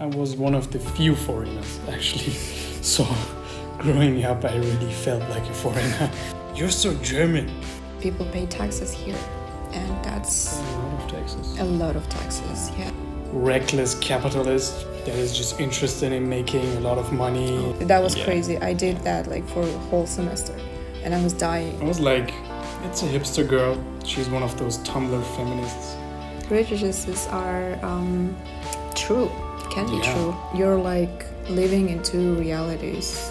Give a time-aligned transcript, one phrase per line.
[0.00, 2.34] I was one of the few foreigners actually.
[2.80, 3.04] So
[3.78, 6.10] growing up, I really felt like a foreigner.
[6.54, 7.50] You're so German.
[8.00, 9.18] People pay taxes here,
[9.72, 11.58] and that's A lot of taxes.
[11.58, 12.70] a lot of taxes.
[12.78, 12.90] Yeah,
[13.32, 17.72] Reckless capitalist that is just interested in making a lot of money.
[17.80, 18.24] that was Yeah.
[18.24, 18.56] crazy.
[18.58, 20.54] I did that like for a whole semester,
[21.04, 21.76] and I was dying.
[21.82, 22.32] I was like,
[22.84, 23.76] it's a hipster girl.
[24.04, 25.96] She's one of those Tumblr feminists.
[26.46, 28.34] Prejudices are um,
[28.94, 29.30] true.
[29.78, 30.12] Can be Yeah.
[30.12, 30.34] true.
[30.58, 33.30] You're like living in two realities.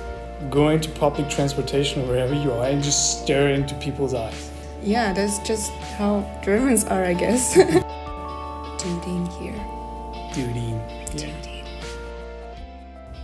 [0.50, 4.50] Going to public transportation or wherever you are and just stare into people's eyes.
[4.82, 7.54] Yeah, that's just how Germans are, I guess.
[8.80, 9.60] Dudine here.
[10.34, 10.74] Duty.
[11.18, 11.34] Yeah.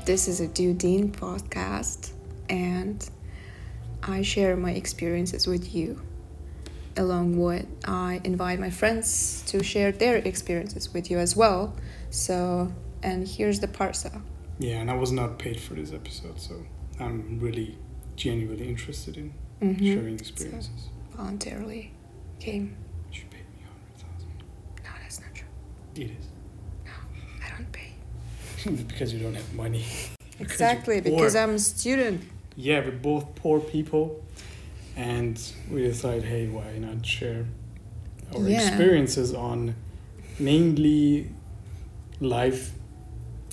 [0.04, 2.12] This is a Dudine podcast,
[2.50, 3.10] and
[4.04, 6.02] I share my experiences with you.
[6.98, 11.74] Along with, I invite my friends to share their experiences with you as well.
[12.10, 12.74] So,
[13.04, 14.22] and here's the parsa.
[14.60, 16.56] Yeah, and I was not paid for this episode, so
[17.00, 17.78] I'm really
[18.16, 19.80] genuinely interested in Mhm.
[19.94, 20.90] sharing experiences.
[21.16, 21.92] Voluntarily
[22.40, 22.76] came.
[23.12, 24.30] You should pay me hundred thousand.
[24.84, 25.48] No, that's not true.
[25.96, 26.26] It is.
[26.86, 26.92] No,
[27.46, 27.92] I don't pay.
[28.88, 29.84] because you don't have money.
[30.40, 31.36] Exactly, you're because.
[31.36, 32.22] I'm a student.
[32.56, 34.24] Yeah, we're both poor people,
[34.98, 35.40] and
[35.72, 37.46] we decided, hey, why not share
[38.36, 38.68] our Yeah.
[38.68, 39.76] experiences on
[40.40, 41.30] mainly
[42.20, 42.74] life.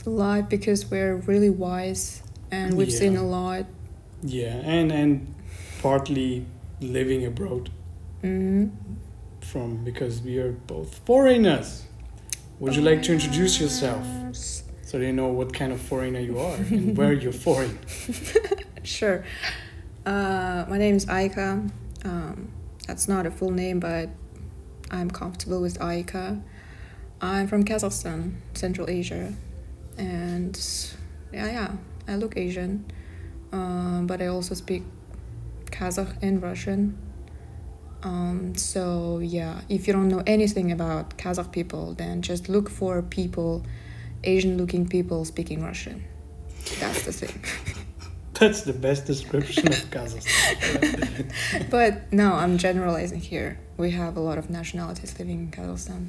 [0.07, 3.67] Life because we're really wise and we've seen a lot.
[4.23, 5.35] Yeah, and and
[5.81, 6.47] partly
[6.81, 7.71] living abroad
[8.23, 8.69] hmm
[9.41, 11.85] from because we are both foreigners.
[12.59, 14.07] Would you like to introduce yourself
[14.83, 17.79] so they know what kind of foreigner you are and where you're foreign?
[18.83, 19.25] Sure.
[20.05, 21.71] Uh, my name is Aika.
[22.05, 22.53] Um,
[22.87, 24.11] that's not a full name, but
[24.91, 26.43] I'm comfortable with Aika.
[27.21, 29.35] I'm from Kazakhstan, Central Asia,
[30.01, 30.59] and
[31.33, 31.73] yeah, yeah,
[32.09, 32.85] I look Asian,
[33.53, 34.83] um, but I also speak
[35.67, 36.97] Kazakh and Russian.
[38.03, 43.03] Um, so yeah, if you don't know anything about Kazakh people, then just look for
[43.03, 43.63] people,
[44.25, 46.05] Asian-looking people speaking Russian.
[46.81, 47.45] That's the thing.
[48.35, 51.71] That's the best description of Kazakhstan.
[51.71, 53.59] But no, I'm generalizing here.
[53.77, 56.07] We have a lot of nationalities living in Kazakhstan.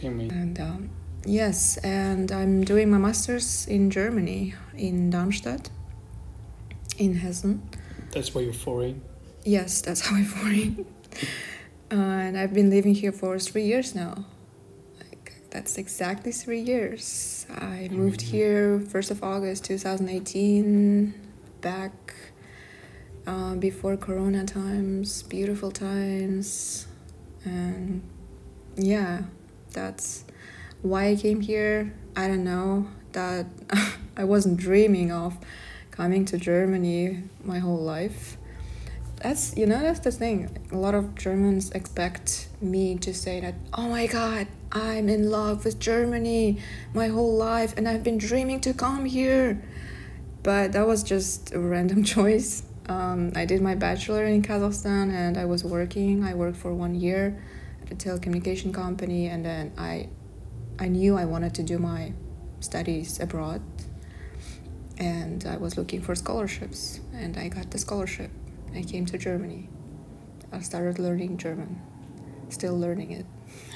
[0.00, 0.28] We?
[0.28, 0.90] And um,
[1.28, 5.70] yes, and I'm doing my master's in Germany, in Darmstadt,
[6.98, 7.62] in Hessen.
[8.12, 9.02] That's why you're foreign.
[9.44, 10.86] Yes, that's how I'm foreign.
[11.92, 14.24] uh, and I've been living here for three years now.
[15.00, 17.46] Like, that's exactly three years.
[17.50, 18.30] I moved Mhm.
[18.34, 21.14] here 1st of August 2018,
[21.60, 21.92] back
[23.26, 26.86] uh, before Corona times, beautiful times.
[27.44, 28.00] And
[28.76, 29.22] yeah,
[29.72, 30.24] that's
[30.82, 31.94] why I came here.
[32.16, 32.88] I don't know.
[33.12, 33.46] That
[34.16, 35.36] I wasn't dreaming of
[35.90, 38.36] coming to Germany my whole life.
[39.22, 40.56] That's you know that's the thing.
[40.70, 45.64] A lot of Germans expect me to say that, "Oh my god, I'm in love
[45.64, 46.58] with Germany
[46.94, 49.60] my whole life and I've been dreaming to come here."
[50.44, 52.62] But that was just a random choice.
[52.88, 56.24] Um, I did my bachelor in Kazakhstan and I was working.
[56.24, 57.36] I worked for one year
[57.82, 60.08] at a telecommunication company and then I
[60.78, 62.12] I knew I wanted to do my
[62.60, 63.62] studies abroad
[64.98, 68.30] and I was looking for scholarships and I got the scholarship.
[68.74, 69.68] I came to Germany.
[70.52, 71.80] I started learning German.
[72.48, 73.26] Still learning it.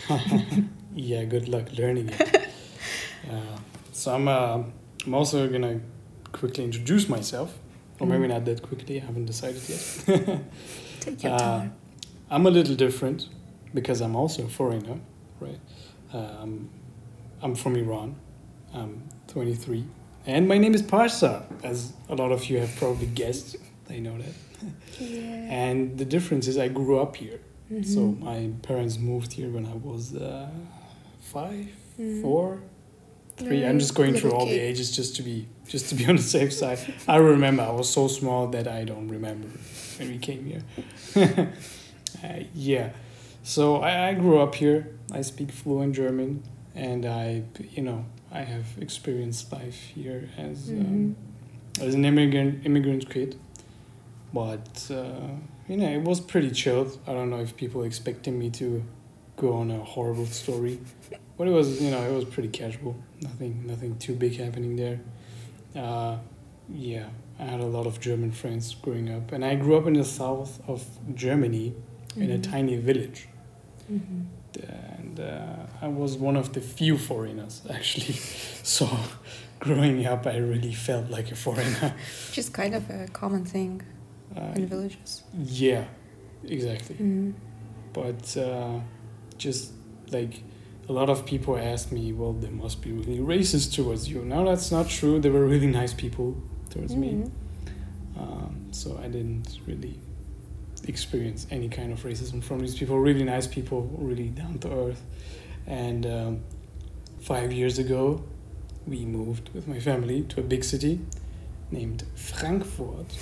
[0.95, 2.21] Yeah, good luck learning it.
[3.31, 3.57] uh,
[3.93, 4.63] so I'm, uh,
[5.07, 5.81] I'm also gonna
[6.33, 7.59] quickly introduce myself,
[7.99, 8.29] or maybe Mm.
[8.34, 9.01] not that quickly.
[9.01, 9.81] I haven't decided yet.
[11.01, 11.73] Take your Uh, time.
[12.31, 13.31] I'm a little different
[13.73, 15.01] because I'm also a foreigner,
[15.41, 15.61] right?
[16.13, 16.69] Um,
[17.42, 18.16] I'm from Iran.
[18.75, 19.84] I'm 23,
[20.26, 23.56] and my name is Parsa, as a lot of you have probably guessed.
[23.91, 24.32] I know that.
[24.98, 25.20] Yeah.
[25.62, 27.41] And the difference is I grew up here.
[27.82, 28.20] So Mhm.
[28.20, 30.48] my parents moved here when I was uh,
[31.20, 31.66] five,
[31.98, 32.20] Mhm.
[32.22, 32.60] four,
[33.38, 33.64] three.
[33.64, 36.22] I'm just going through all the ages just to be just to be on the
[36.22, 36.78] safe side.
[37.09, 39.48] I remember I was so small that I don't remember
[39.98, 40.62] when we came here.
[42.24, 42.91] uh, yeah,
[43.42, 44.80] so I, I grew up here.
[45.12, 46.42] I speak fluent German,
[46.74, 47.42] and I
[47.77, 50.80] you know I have experienced life here as Mhm.
[50.80, 51.16] um,
[51.80, 53.36] as an immigrant immigrant kid.
[54.33, 55.28] But uh,
[55.69, 56.98] you know, it was pretty chilled.
[57.07, 58.83] I don't know if people expecting me to
[59.36, 60.78] go on a horrible story,
[61.36, 62.97] but it was you know it was pretty casual.
[63.21, 65.01] Nothing nothing too big happening there.
[65.77, 66.16] Uh,
[66.69, 67.07] yeah,
[67.39, 70.04] I had a lot of German friends growing up, and I grew up in the
[70.04, 70.83] south of
[71.15, 71.74] Germany
[72.16, 72.42] in a Mhm.
[72.42, 73.28] tiny village,
[73.91, 74.24] Mhm.
[74.59, 78.15] And uh, I was one of the few foreigners actually.
[78.63, 78.89] So
[79.60, 81.95] growing up, I really felt like a foreigner.
[82.28, 83.83] Which is kind of a common thing
[84.37, 85.22] Uh, in villages.
[85.34, 85.84] yeah,
[86.45, 86.97] exactly.
[86.97, 87.34] Mm.
[87.93, 88.81] But uh,
[89.39, 89.72] just
[90.10, 90.43] like
[90.89, 94.25] a lot of people asked me, well, they must be really racist towards you.
[94.25, 95.21] Now that's not true.
[95.21, 96.34] They were really nice people
[96.71, 97.10] towards me.
[97.13, 97.31] Mm.
[98.19, 99.98] Um, so I didn't really
[100.89, 102.99] experience any kind of racism from these people.
[102.99, 105.03] Really nice people, really down to earth.
[105.67, 106.41] And um,
[107.21, 108.25] five years ago,
[108.87, 111.01] we moved with my family to a big city
[111.71, 113.17] named Frankfurt,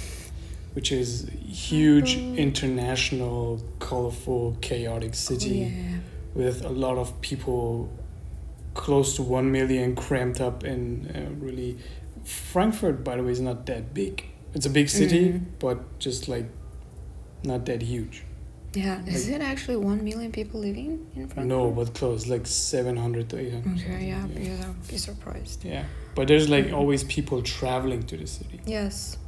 [0.72, 2.38] which is a huge Frankfurt.
[2.38, 5.98] international, colorful, chaotic city Oh, yeah.
[6.34, 7.90] with a lot of people
[8.74, 11.76] close to 1 million cramped up in uh, really
[12.24, 14.24] frankfurt by the way is not that big
[14.54, 15.44] it's a big city Mhm.
[15.58, 16.46] but just like
[17.44, 18.24] not that huge
[18.72, 19.04] Yeah.
[19.06, 21.46] Is Like- it actually one million people living in Frankfurt?
[21.46, 25.64] no but close like 700 to 800 Okay, yeah, something, because I'll be surprised.
[25.64, 25.84] yeah
[26.14, 29.18] but there's like always people traveling to the city Yes,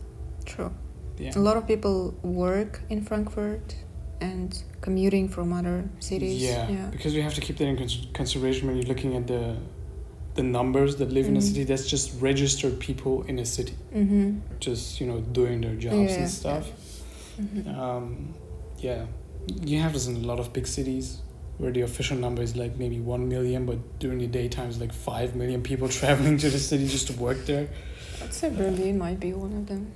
[0.44, 0.70] true.
[1.18, 3.74] yeah A lot of people work in Frankfurt
[4.20, 4.48] and
[4.80, 6.40] commuting from other cities.
[6.40, 6.86] yeah, Yeah.
[6.94, 9.56] because we have to keep that in cons- consideration when you're looking at the
[10.34, 11.48] the numbers that live in a Mhm.
[11.48, 14.26] city that's just registered people in a city Mm-hmm.
[14.60, 16.64] just you know doing their jobs Yeah, and stuff
[17.40, 17.80] Mm-hmm.
[17.80, 18.34] um,
[18.78, 19.06] yeah,
[19.62, 21.20] you have this in a lot of big cities
[21.58, 24.92] where the official number is like maybe one million, but during the daytime it's like
[24.92, 27.68] five million people traveling to the city just to work there.
[28.22, 29.92] I'd say Berlin might be one of them.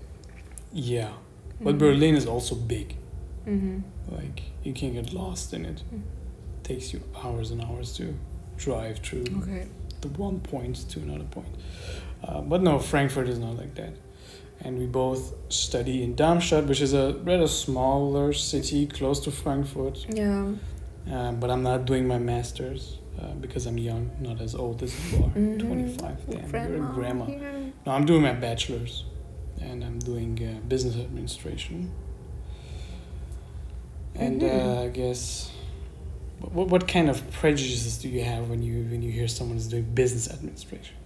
[0.72, 1.12] Yeah,
[1.60, 2.96] but Berlin is also big.
[3.46, 3.80] Mm-hmm.
[4.14, 5.82] Like you can get lost in it.
[5.92, 6.02] Mm.
[6.62, 8.14] takes you hours and hours to
[8.56, 9.66] drive through Okay.
[10.00, 11.54] the one point to another point.
[12.24, 13.92] Uh, but no, Frankfurt is not like that.
[14.62, 20.06] And we both study in Darmstadt, which is a rather smaller city close to Frankfurt.
[20.08, 20.52] Yeah.
[21.10, 24.92] Um, but I'm not doing my master's uh, because I'm young, not as old as
[25.12, 25.30] you are.
[25.30, 25.58] Mhm.
[25.60, 26.30] 25.
[26.30, 27.26] Damn, you're a grandma.
[27.28, 27.52] Yeah.
[27.86, 29.04] No, I'm doing my bachelor's
[29.60, 31.92] and I'm doing uh, business administration.
[34.14, 34.84] And uh, Mhm.
[34.84, 35.50] I guess,
[36.40, 39.68] what, what kind of prejudices do you have when you when you hear someone is
[39.68, 40.96] doing business administration?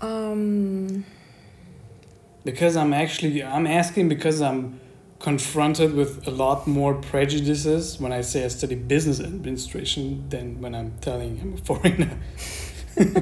[0.00, 1.04] Um.
[2.50, 4.80] Because I'm actually I'm asking because I'm
[5.20, 10.72] confronted with a lot more prejudices when I say I study business administration than when
[10.78, 12.12] I'm telling I'm a foreigner.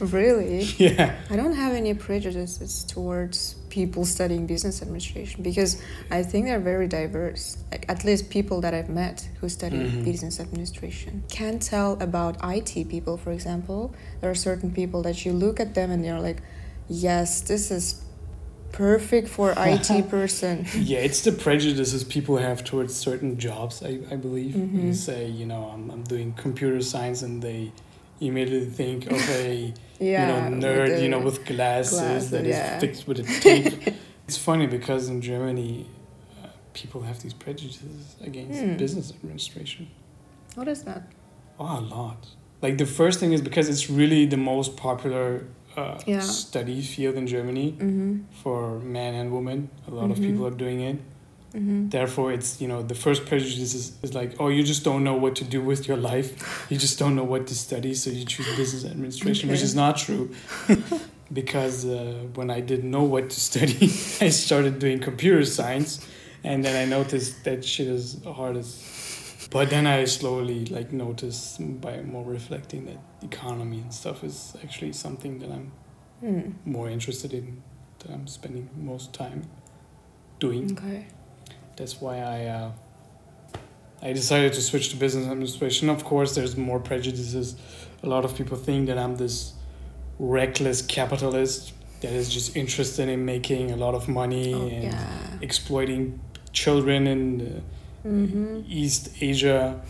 [0.00, 0.62] Really?
[0.78, 1.14] yeah.
[1.28, 5.80] I don't have any prejudices towards people studying business administration because
[6.10, 7.58] I think they're very diverse.
[7.70, 10.04] Like at least people that I've met who study Mhm.
[10.04, 13.80] business administration can't tell about IT people, for example.
[14.20, 16.40] There are certain people that you look at them and you're like,
[16.88, 17.86] yes, this is
[18.72, 20.66] perfect for IT person.
[20.78, 24.54] Yeah, it's the prejudices people have towards certain jobs, I, I believe.
[24.54, 24.94] You Mhm.
[24.94, 27.72] say, you know, I'm, I'm doing computer science and they
[28.20, 32.56] immediately think of a Yeah, you know, nerd, you know, with glasses, glasses, that is
[32.56, 32.78] yeah.
[32.78, 33.72] fixed with a tape.
[34.28, 35.86] it's funny because in Germany,
[36.42, 38.76] uh, people have these prejudices against Hmm.
[38.76, 39.88] business administration.
[40.54, 41.02] What is that?
[41.58, 42.26] Oh, a lot.
[42.62, 45.46] Like the first thing is because it's really the most popular
[45.76, 46.20] uh, Yeah.
[46.20, 48.18] study field in Germany Mm-hmm.
[48.42, 49.68] for men and women.
[49.88, 50.26] A lot of Mhm.
[50.26, 50.96] people are doing it.
[51.54, 51.88] Mm-hmm.
[51.88, 55.16] Therefore, it's you know the first prejudice is, is like, oh, you just don't know
[55.24, 56.30] what to do with your life.
[56.70, 59.96] You just don't know what to study, so you choose business administration, which is not
[59.96, 60.30] true.
[61.32, 63.84] because uh, when I didn't know what to study,
[64.26, 66.06] I started doing computer science,
[66.44, 68.68] and then I noticed that shit is hard as.
[69.50, 74.92] But then I slowly like notice by more reflecting that economy and stuff is actually
[74.92, 75.72] something that I'm
[76.20, 76.50] Hmm.
[76.66, 77.62] more interested in,
[78.00, 79.42] that I'm spending most time
[80.38, 81.06] doing Okay.
[81.76, 82.70] that's why I uh,
[84.02, 85.88] I decided to switch to business administration.
[85.90, 87.56] Of course, there's more prejudices.
[88.02, 89.54] A lot of people think that I'm this
[90.18, 95.38] reckless capitalist that is just interested in making a lot of money Oh, and yeah.
[95.42, 96.20] exploiting
[96.52, 97.60] children and uh,
[98.06, 98.62] Mm-hmm.
[98.68, 99.80] East Asia,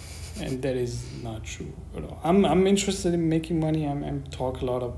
[0.40, 2.21] and that is not true at all.
[2.25, 3.87] I'm I'm interested in making money.
[3.87, 4.95] I'm I'm talk a lot of,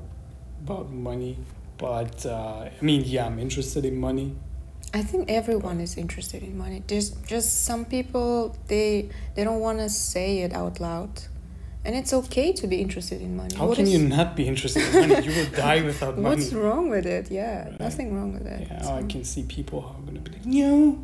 [0.64, 1.36] about money,
[1.78, 4.34] but uh, I mean, yeah, I'm interested in money.
[4.94, 6.82] I think everyone is interested in money.
[6.86, 11.10] There's just some people they they don't want to say it out loud,
[11.84, 13.54] and it's okay to be interested in money.
[13.56, 15.26] How What can is- you not be interested in money?
[15.26, 16.36] You will die without money.
[16.36, 17.30] What's wrong with it?
[17.30, 17.80] Yeah, Right.
[17.80, 18.68] nothing wrong with it.
[18.70, 20.98] Yeah, oh, I can see people who are gonna be like, no,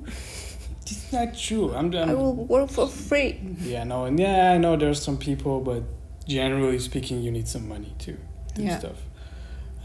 [0.90, 1.74] it's not true.
[1.74, 3.38] I'm, I'm I will work for free.
[3.60, 5.82] Yeah, no, and yeah, I know there's some people, but
[6.26, 8.12] generally speaking, you need some money to
[8.54, 8.78] do Yeah.
[8.78, 8.96] stuff.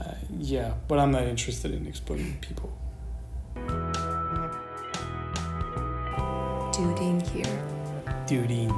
[0.02, 2.72] Uh, yeah, but I'm not interested in exploiting people.
[6.74, 7.46] Duding here.
[8.26, 8.56] Duty.
[8.56, 8.70] Yeah.
[8.70, 8.72] Duding.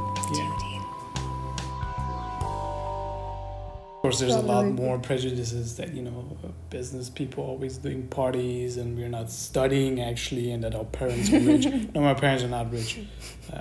[4.05, 6.38] Course, there's a lot more prejudices that you know
[6.69, 11.39] business people always doing parties and we're not studying actually, and that our parents are
[11.39, 11.65] rich.
[11.95, 13.00] no, my parents are not rich.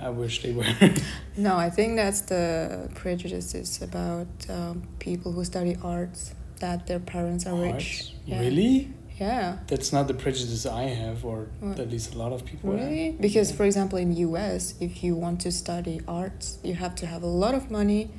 [0.07, 0.65] I wish they were.
[1.37, 7.45] No, I think that's the prejudices about um, people who study arts that their parents
[7.45, 8.13] are rich.
[8.25, 8.39] Yeah.
[8.39, 8.93] Really?
[9.19, 9.57] Yeah.
[9.67, 11.79] That's not the prejudice I have, or What?
[11.79, 12.79] at least a lot of people have.
[12.79, 13.11] Really?
[13.19, 13.57] Because, Yeah.
[13.57, 17.33] for example, in U.S., if you want to study arts, you have to have a
[17.43, 18.09] lot of money,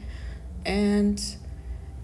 [0.64, 1.18] and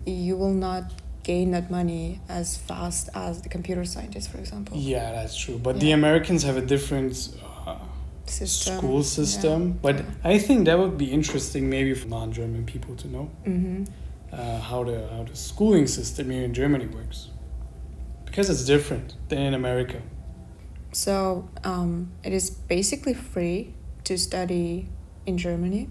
[0.06, 0.92] you will not
[1.22, 4.76] gain that money as fast as the computer scientist, for example.
[4.76, 5.58] Yeah, that's true.
[5.58, 7.28] But the Americans have a different
[7.66, 7.76] uh,
[8.26, 8.78] System.
[8.78, 9.72] school system.
[9.82, 10.04] But yeah.
[10.24, 13.84] I think that would be interesting, maybe for non-German people to know Mm-hmm.
[14.32, 17.28] uh, how the how the schooling system here in Germany works,
[18.24, 20.00] because it's different than in America.
[20.92, 24.88] So um, it is basically free to study
[25.26, 25.88] in Germany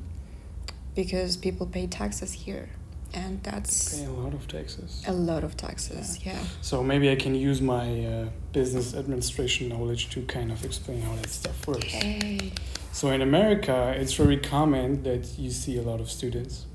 [0.95, 2.69] because people pay taxes here,
[3.13, 5.03] and that's Pay a lot of taxes.
[5.07, 6.19] a lot of taxes.
[6.25, 6.39] Yeah.
[6.61, 11.15] So maybe I can use my uh, business administration knowledge to kind of explain how
[11.15, 11.83] that stuff works.
[11.85, 12.51] Hey.
[12.93, 16.65] So in America, it's very common that you see a lot of students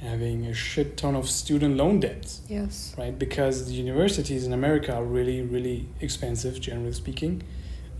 [0.00, 2.94] having a shit ton of student loan debts, Yes.
[2.96, 3.16] right?
[3.18, 7.42] Because the universities in America are really, really expensive, generally speaking.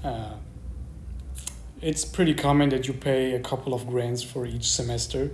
[0.03, 0.33] Uh,
[1.83, 5.31] it's pretty common that you pay a couple of grants for each semester.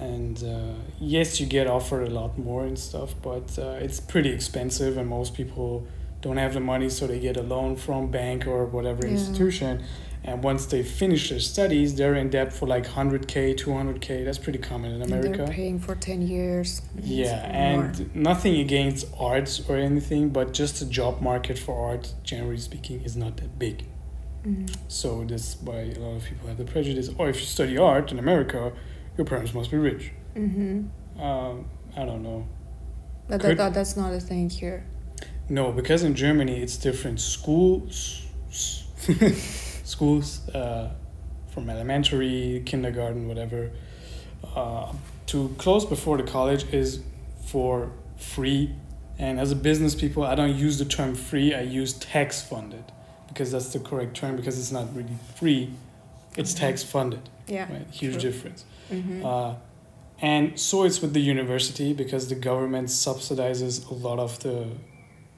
[0.00, 4.30] And uh, yes, you get offered a lot more and stuff, but uh, it's pretty
[4.30, 5.86] expensive, and most people
[6.20, 9.12] don't have the money, so they get a loan from bank or whatever Yeah.
[9.12, 9.82] institution.
[10.24, 14.24] And once they finish their studies, they're in debt for like 100k, 200k.
[14.24, 15.44] That's pretty common in And America.
[15.44, 16.82] they're paying for 10 years.
[17.00, 17.36] Yeah,
[17.74, 17.84] more.
[17.84, 23.02] and nothing against arts or anything, but just the job market for art, generally speaking,
[23.02, 23.84] is not that big.
[24.44, 24.68] Mhm.
[24.88, 27.08] So that's why a lot of people have the prejudice.
[27.18, 28.72] Or if you study art in America,
[29.16, 30.12] your parents must be rich.
[30.36, 30.88] Mhm.
[31.18, 32.46] Um, I don't know.
[33.28, 34.84] But Could- that, that, that's not a thing here.
[35.48, 37.20] No, because in Germany it's different.
[37.20, 38.22] Schools,
[39.84, 40.90] schools, uh,
[41.48, 43.70] from elementary, kindergarten, whatever,
[44.54, 44.92] uh,
[45.26, 47.00] to close before the college is
[47.46, 48.74] for free.
[49.18, 51.54] And as a business people, I don't use the term free.
[51.54, 52.84] I use tax funded
[53.28, 55.70] because that's the correct term because it's not really free.
[56.36, 56.58] It's Mhm.
[56.58, 57.72] tax funded, Yeah.
[57.72, 57.86] right?
[57.90, 58.20] Huge true.
[58.22, 58.64] difference.
[58.90, 59.24] Mhm.
[59.24, 59.54] Uh,
[60.20, 64.68] and so it's with the university because the government subsidizes a lot of the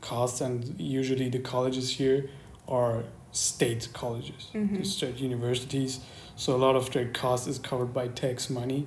[0.00, 2.30] costs, and usually the colleges here
[2.68, 4.84] are state colleges, Mhm.
[4.86, 6.00] state universities.
[6.36, 8.86] So a lot of their cost is covered by tax money,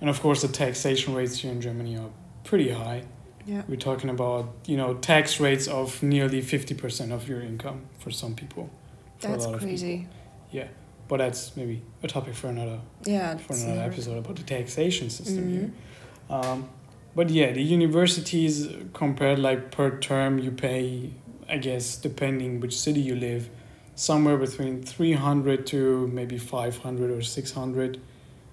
[0.00, 2.10] and of course the taxation rates here in Germany are
[2.44, 3.02] pretty high.
[3.48, 3.62] yeah.
[3.68, 8.10] We're talking about you know tax rates of nearly fifty percent of your income for
[8.10, 8.70] some people.
[9.18, 9.66] for That's of people.
[9.68, 10.06] crazy.
[11.08, 13.36] But that's maybe a topic for another Yeah.
[13.36, 15.70] for another episode about the taxation system here.
[16.30, 16.44] Mhm.
[16.44, 16.68] Um,
[17.14, 21.10] but yeah, the universities compared like per term, you pay,
[21.48, 23.48] I guess, depending which city you live,
[23.94, 27.98] somewhere between 300 to maybe 500 or 600,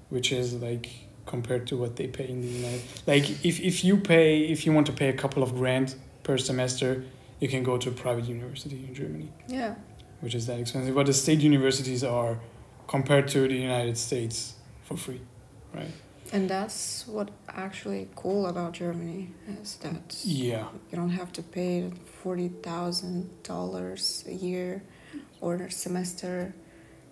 [0.10, 0.90] which is like
[1.26, 4.74] compared to what they pay in the United Like if, if you pay, if you
[4.74, 7.04] want to pay a couple of grand per semester,
[7.40, 9.76] you can go to a private university in Germany, Yeah.
[10.24, 10.96] Which is that expensive.
[10.96, 12.40] But the state universities are,
[12.88, 14.54] compared to the United States,
[14.86, 15.22] for free,
[15.76, 15.92] right?
[16.32, 19.22] And that's what actually cool about Germany
[19.62, 20.66] is that Yeah.
[20.90, 21.92] you don't have to pay
[22.24, 24.82] forty thousand dollars a year
[25.42, 26.56] or a semester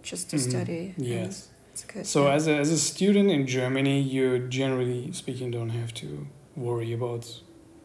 [0.10, 0.50] just to Mhm.
[0.50, 0.84] study.
[0.98, 1.50] Yes.
[1.74, 2.06] It's good.
[2.08, 2.34] So yeah.
[2.38, 4.26] as a, as a student in Germany, you
[4.60, 6.08] generally speaking don't have to
[6.56, 7.24] worry about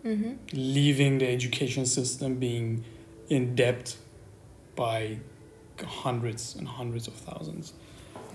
[0.05, 0.39] Mhm.
[0.53, 2.85] leaving the education system being
[3.29, 3.97] in debt
[4.77, 5.19] by
[5.85, 7.73] hundreds and hundreds of thousands.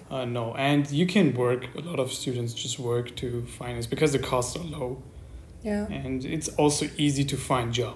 [0.10, 1.67] Uh, no, and you can work.
[1.75, 5.01] A lot of students just work to finance because the costs are low,
[5.63, 5.88] Yeah.
[5.88, 7.95] and it's also easy to find job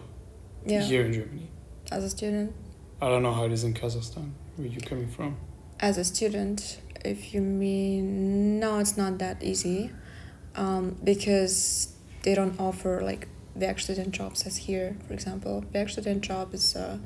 [0.66, 0.82] Yeah.
[0.82, 1.50] here in Germany.
[1.92, 2.54] As a student,
[3.02, 4.32] I don't know how it is in Kazakhstan.
[4.56, 5.36] Where you coming from?
[5.82, 9.92] as a student, if you mean no, it's not that easy,
[10.56, 11.90] um, because
[12.24, 13.28] they don't offer like
[13.60, 14.96] Werkstudent jobs as here.
[15.06, 17.00] For example, Werkstudent job is a,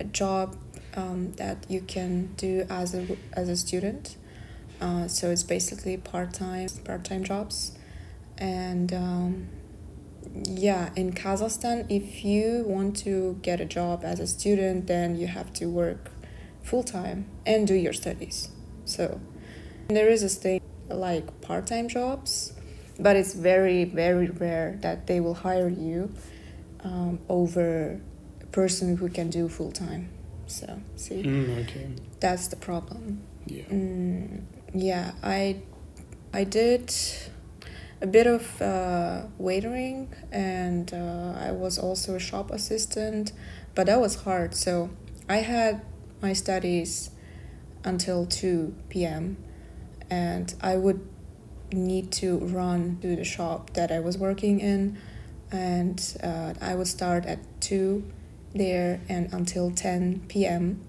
[0.00, 0.56] a job
[0.96, 4.16] um, that you can do as a as a student.
[4.80, 7.72] Uh, so it's basically part time part time jobs,
[8.38, 9.48] and um,
[10.44, 15.26] yeah, in Kazakhstan, if you want to get a job as a student, then you
[15.26, 16.10] have to work
[16.62, 18.48] full time and do your studies.
[18.84, 19.20] So
[19.88, 22.52] there is this thing like part time jobs,
[22.98, 26.12] but it's very, very rare that they will hire you
[26.84, 28.09] um, over a
[28.52, 30.08] person who can do full time.
[30.46, 31.88] So, see, Mm, okay.
[32.18, 33.22] that's the problem.
[33.46, 33.62] Yeah.
[33.64, 34.42] Mm,
[34.74, 35.62] yeah, I,
[36.32, 36.92] I did,
[38.00, 43.32] a bit of uh, waitering, and uh, I was also a shop assistant,
[43.74, 44.54] but that was hard.
[44.54, 44.90] So
[45.28, 45.82] I had
[46.20, 47.10] my studies
[47.84, 49.36] until 2 p.m.
[50.10, 51.06] and I would
[51.72, 54.98] need to run to the shop that I was working in
[55.52, 58.04] and uh, I would start at 2
[58.54, 60.80] there and until 10 p.m.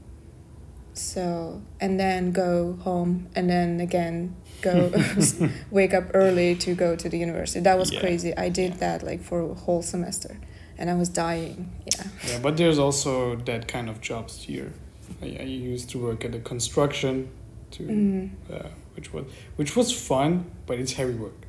[0.93, 4.91] So, and then go home and then again go
[5.71, 7.59] wake up early to go to the university.
[7.61, 7.99] That was Yeah.
[8.01, 8.35] crazy.
[8.37, 8.77] I did Yeah.
[8.77, 10.37] that like for a whole semester
[10.77, 11.71] and I was dying.
[11.85, 12.03] Yeah.
[12.27, 14.73] Yeah, but there's also that kind of jobs here.
[15.21, 17.29] I, I used to work at a construction,
[17.71, 18.29] to Mm.
[18.51, 19.25] uh, which was
[19.55, 21.39] which was fun, but it's heavy work.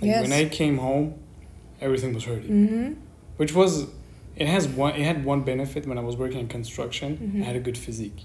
[0.00, 0.22] Like Yes.
[0.22, 1.14] When I came home,
[1.80, 2.50] everything was hurting.
[2.50, 2.92] Mm-hmm.
[3.38, 3.86] Which was,
[4.36, 4.94] it has one.
[4.94, 7.08] It had one benefit when I was working in construction.
[7.18, 7.42] Mhm.
[7.42, 8.20] I had a good physique,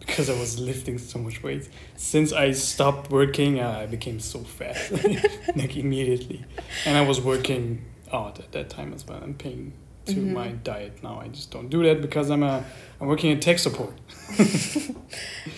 [0.00, 1.68] because I was lifting so much weight.
[1.96, 4.76] Since I stopped working, uh, I became so fat,
[5.56, 6.44] like immediately,
[6.86, 9.20] and I was working out at that time as well.
[9.22, 9.72] I'm paying
[10.06, 10.32] to Mhm.
[10.32, 11.20] my diet now.
[11.24, 12.64] I just don't do that because I'm a
[13.00, 13.94] I'm working in tech support.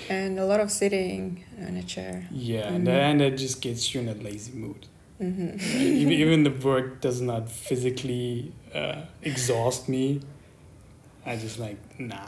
[0.08, 2.26] And a lot of sitting in a chair.
[2.30, 2.86] Yeah, and, Mhm.
[2.86, 4.86] that, and that just gets you in a lazy mood.
[5.24, 5.80] Mm-hmm.
[6.00, 10.20] Even, even the work does not physically uh, exhaust me.
[11.24, 12.18] I just like nah.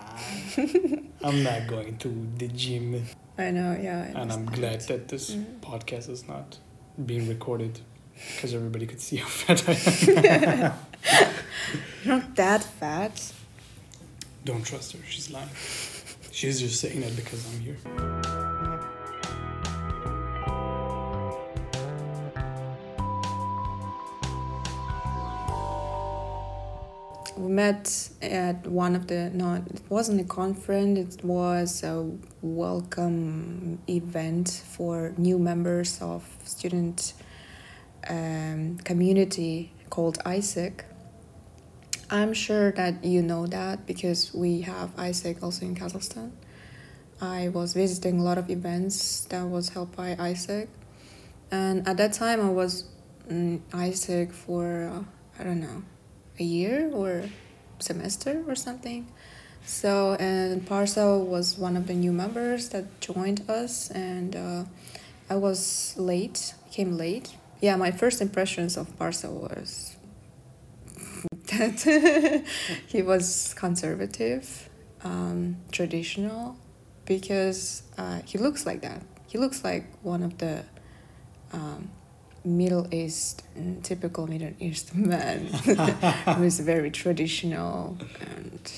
[1.23, 3.05] I'm not going to the gym,
[3.37, 4.11] I know, yeah.
[4.15, 5.61] I and I'm glad that this Mhm.
[5.61, 6.59] podcast is not
[7.05, 7.81] being recorded
[8.35, 9.73] because everybody could see how fat I
[10.67, 10.73] am.
[12.03, 13.33] You're not that fat.
[14.45, 15.51] Don't trust her; she's lying.
[16.33, 18.36] She's just saying that because I'm here.
[27.57, 31.17] Met at one of the no, it wasn't a conference.
[31.17, 31.97] It was a
[32.43, 37.15] welcome event for new members of student
[38.09, 40.85] um, community called AIESEC
[42.09, 46.31] I'm sure that you know that because we have AIESEC also in Kazakhstan.
[47.21, 50.69] I was visiting a lot of events that was held by AIESEC
[51.51, 52.85] and at that time I was
[53.29, 55.83] in AIESEC for uh, I don't know
[56.39, 57.25] a year or
[57.79, 59.07] semester or something.
[59.65, 64.65] So and Parsa was one of the new members that joined us, and uh,
[65.29, 67.37] I was late, came late.
[67.61, 69.97] Yeah, my first impressions of Parsa was
[71.47, 72.45] that
[72.87, 74.69] he was conservative,
[75.03, 76.57] um, traditional,
[77.05, 79.03] because uh, he looks like that.
[79.27, 80.65] He looks like one of the
[81.53, 81.91] um,
[82.47, 85.47] Middle East, mm, typical Middle East man
[86.37, 88.73] who is very traditional and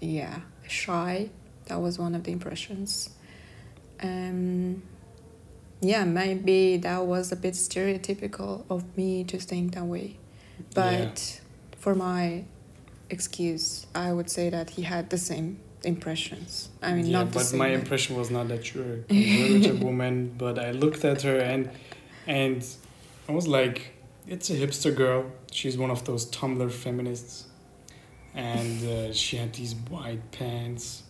[0.00, 1.30] yeah, shy.
[1.66, 3.10] That was one of the impressions.
[4.00, 4.82] Um,
[5.80, 10.16] yeah, maybe that was a bit stereotypical of me to think that way.
[10.74, 11.40] But
[11.76, 12.44] for my
[13.10, 16.70] excuse, I would say that he had the same impressions.
[16.82, 17.74] I mean, yeah, not the but my way.
[17.74, 20.34] impression was not that you're a conservative woman.
[20.38, 21.70] But I looked at her and
[22.26, 22.64] and
[23.28, 23.92] I was like,
[24.26, 25.26] it's a hipster girl.
[25.52, 27.46] She's one of those Tumblr feminists,
[28.34, 31.02] and uh, she had these white pants,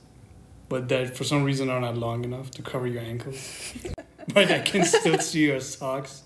[0.69, 3.73] but that for some reason are not long enough to cover your ankles.
[4.35, 6.23] but I can still see your socks,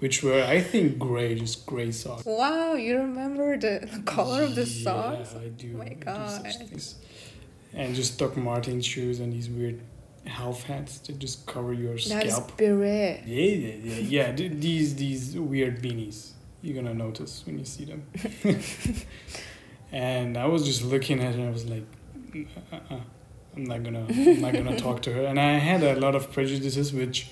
[0.00, 2.24] which were I think gray, just gray socks.
[2.24, 5.34] Wow, you remember the color of the Yeah, socks?
[5.34, 5.72] I do.
[5.74, 6.42] Oh my I do God.
[6.52, 6.96] things.
[7.74, 9.80] And just Doc Martens shoes and these weird
[10.26, 12.56] half hats to just cover your That is scalp.
[12.56, 13.22] beret.
[13.26, 14.32] Yeah, yeah, yeah, yeah.
[14.36, 16.30] th- These these weird beanies.
[16.62, 18.02] You're gonna notice when you see them.
[19.92, 21.40] and I was just looking at her.
[21.40, 21.84] and I was like,
[22.72, 23.00] uh-uh.
[23.56, 25.24] I'm not gonna, I'm not gonna talk to her.
[25.24, 27.30] And I had a lot of prejudices, which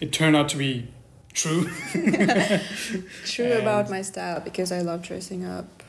[0.00, 0.88] it turned out to be
[1.32, 1.68] true.
[3.24, 5.82] True about my style because I love dressing up,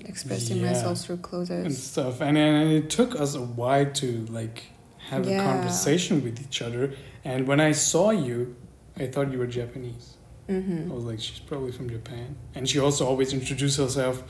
[0.00, 0.72] expressing Yeah.
[0.72, 1.78] myself through and clothes.
[1.82, 2.20] stuff.
[2.20, 4.64] And and it took us a while to like
[5.10, 5.40] have Yeah.
[5.40, 6.92] a conversation with each other.
[7.24, 8.54] And when I saw you,
[8.96, 10.16] I thought you were Japanese.
[10.48, 10.90] I Mm-hmm.
[10.94, 12.36] was like, she's probably from Japan.
[12.54, 14.22] And she also always introduced herself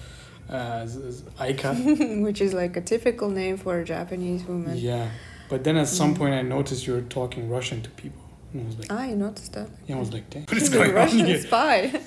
[0.48, 2.22] as, as Aika.
[2.26, 4.76] Which is like a typical name for a Japanese woman.
[4.76, 5.10] yeah.
[5.48, 6.18] But then at some Mm.
[6.18, 8.20] point, I noticed you were talking Russian to people.
[8.52, 9.68] And I was like, I noticed that.
[9.88, 11.40] yeah, I was like, damn, what is going on Russian here?
[11.40, 11.88] spy.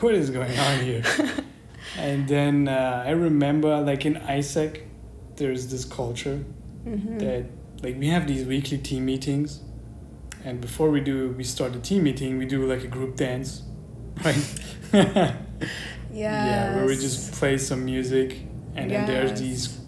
[0.00, 1.02] what is going on here?
[1.98, 4.82] and then uh, I remember, like in AIESEC,
[5.36, 6.44] there's this culture
[6.86, 7.18] mm-hmm.
[7.18, 7.46] that
[7.82, 9.60] like we have these weekly team meetings
[10.44, 13.62] and before we do we start the team meeting we do like a group dance
[14.24, 14.54] right
[14.92, 15.36] yeah
[16.12, 16.76] Yeah.
[16.76, 18.38] where we just play some music
[18.76, 19.80] and then there's these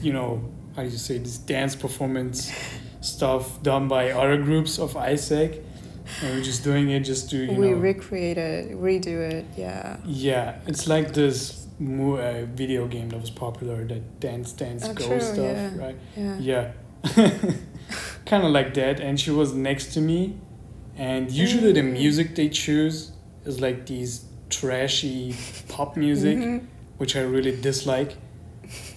[0.00, 2.52] you know how do you say this dance performance
[3.00, 5.62] stuff done by other groups of AIESEC
[6.22, 7.76] and we're just doing it just to you know we know.
[7.76, 9.44] recreate it, redo it.
[9.56, 9.96] Yeah.
[10.04, 14.94] yeah, it's like this mo- uh, video game that was popular, that Dance Dance Oh,
[14.94, 15.70] Go true, stuff, yeah.
[15.76, 15.96] right?
[16.16, 16.38] Yeah.
[16.38, 16.72] Yeah.
[18.26, 19.00] kind of like that.
[19.00, 20.36] And she was next to me.
[20.96, 21.92] And usually the Mm.
[21.92, 23.12] music they choose
[23.44, 25.34] is like these trashy
[25.68, 26.66] pop music, Mhm.
[26.98, 28.16] which I really dislike.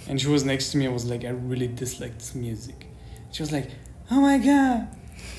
[0.08, 2.88] And she was next to me and was like, I really dislike this music.
[3.32, 3.70] She was like,
[4.12, 4.88] Oh my god,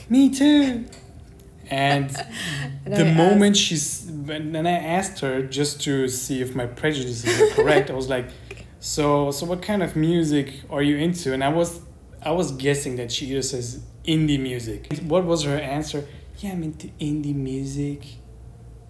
[0.09, 0.87] me too.
[1.70, 2.11] And
[2.85, 7.38] the I moment she's when then I asked her just to see if my prejudices
[7.40, 8.27] were correct, I was like,
[8.81, 11.33] so so what kind of music are you into?
[11.33, 11.81] And I was
[12.22, 14.88] I was guessing that she either says indie music.
[15.03, 16.05] What was her answer?
[16.38, 18.00] Yeah, I'm into indie music.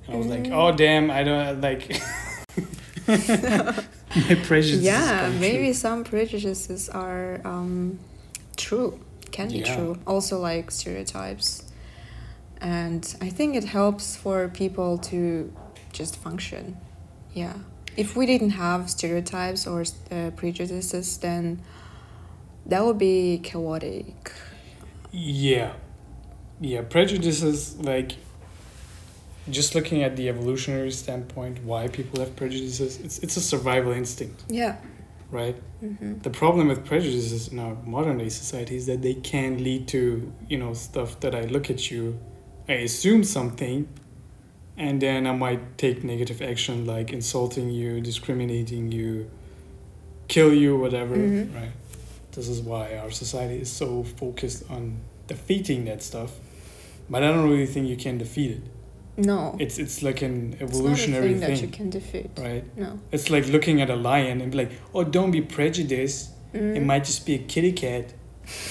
[0.07, 0.53] And I was like, Mm.
[0.55, 1.89] oh damn, I don't like
[3.09, 4.83] my prejudices.
[4.83, 5.75] yeah, maybe true.
[5.75, 7.99] some prejudices are um,
[8.57, 8.99] true,
[9.31, 9.75] can be Yeah.
[9.77, 9.99] true.
[10.07, 11.64] Also, like stereotypes.
[12.65, 15.53] And I think it helps for people to
[15.93, 16.79] just function.
[17.35, 17.53] Yeah.
[17.95, 21.61] If we didn't have stereotypes or uh, prejudices, then
[22.65, 24.33] that would be chaotic.
[25.13, 25.75] Yeah.
[26.59, 28.13] Yeah, prejudices like
[29.51, 34.43] just looking at the evolutionary standpoint, why people have prejudices, it's it's a survival instinct,
[34.49, 34.77] Yeah.
[35.31, 35.57] right?
[35.81, 39.87] hmm The problem with prejudices in our modern day society is that they can lead
[39.89, 42.19] to, you know, stuff that I look at you,
[42.69, 43.89] I assume something,
[44.77, 49.31] and then I might take negative action like insulting you, discriminating you,
[50.29, 51.55] kill you, whatever, Mhm.
[51.55, 51.73] right?
[52.33, 54.97] This is why our society is so focused on
[55.27, 56.33] defeating that stuff.
[57.09, 58.63] But I don't really think you can defeat it.
[59.17, 59.55] No.
[59.61, 62.31] It's it's like an it's not a evolutionary thing, thing, that you can defeat.
[62.39, 62.65] right?
[62.77, 62.99] No.
[63.13, 66.31] It's like looking at a lion and be like, "Oh, don't be prejudiced.
[66.53, 66.87] It Mm.
[66.87, 68.15] might just be a kitty cat."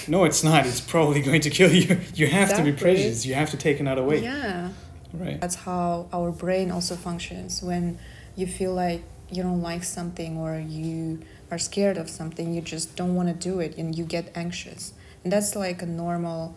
[0.08, 0.66] No, it's not.
[0.66, 2.00] It's probably going to kill you.
[2.16, 2.74] You have to be Exactly.
[2.74, 3.26] prejudiced.
[3.26, 4.22] You have to take another way.
[4.22, 4.70] Yeah.
[5.14, 5.40] Right.
[5.40, 7.62] That's how our brain also functions.
[7.62, 7.98] When
[8.36, 12.96] you feel like you don't like something or you are scared of something, you just
[12.96, 14.94] don't want to do it and you get anxious.
[15.24, 16.56] And that's like a normal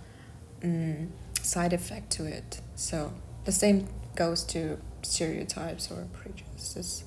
[0.60, 1.08] mm,
[1.40, 2.60] side effect to it.
[2.74, 3.12] So
[3.44, 7.04] the same goes to stereotypes or prejudices.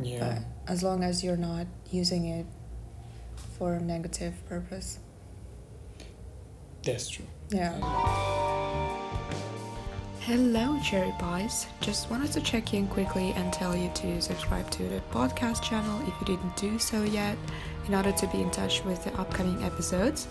[0.00, 0.18] Yeah.
[0.66, 2.46] But as long as you're not using it
[3.58, 4.98] for a negative purpose.
[6.82, 7.24] That's true.
[7.50, 7.78] Yeah.
[10.20, 11.66] Hello, Cherry Pies.
[11.80, 16.00] Just wanted to check in quickly and tell you to subscribe to the podcast channel
[16.02, 17.36] if you didn't do so yet,
[17.86, 20.28] in order to be in touch with the upcoming episodes.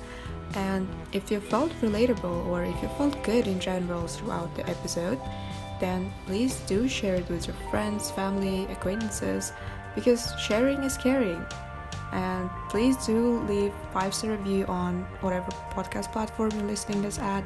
[0.56, 5.20] And if you felt relatable or if you felt good in general throughout the episode,
[5.80, 9.52] then please do share it with your friends, family, acquaintances,
[9.96, 11.46] because sharing is caring.
[12.12, 17.44] And please do leave five star review on whatever podcast platform you're listening this at,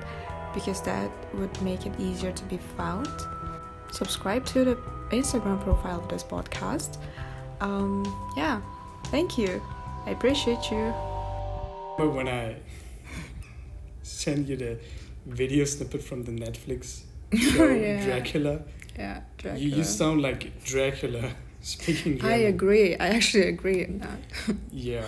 [0.54, 3.10] because that would make it easier to be found.
[3.92, 4.76] Subscribe to the
[5.12, 6.98] Instagram profile of this podcast.
[7.62, 8.04] Um,
[8.36, 8.62] yeah,
[9.06, 9.62] thank you.
[10.06, 10.94] I appreciate you.
[11.98, 12.58] But when I
[14.02, 14.78] send you the
[15.26, 18.06] video snippet from the Netflix show Yeah.
[18.06, 18.62] Dracula,
[18.98, 19.22] Yeah,
[19.56, 21.32] you, you sound like Dracula
[21.74, 22.34] speaking German.
[22.34, 22.96] I agree.
[22.96, 24.20] I actually agree in that.
[24.72, 25.06] Yeah.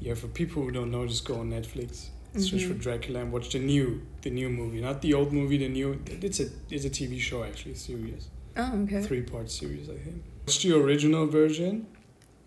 [0.00, 1.90] Yeah, for people who don't know, just go on Netflix.
[2.36, 2.80] Search for Mhm.
[2.86, 3.86] Dracula and watch the new
[4.24, 4.80] the new movie.
[4.88, 5.88] Not the old movie, the new
[6.28, 8.22] it's a it's a TV show actually, series.
[8.56, 9.02] Oh, okay.
[9.08, 10.18] Three part series I think.
[10.46, 11.74] Watch the original version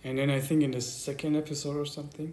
[0.06, 2.30] and then I think in the second episode or something,